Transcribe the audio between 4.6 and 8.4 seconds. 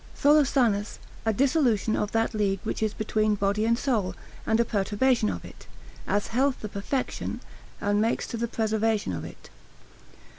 perturbation of it; as health the perfection, and makes to